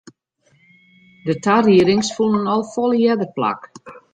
[1.25, 3.59] De tariedings fûnen al folle earder plak.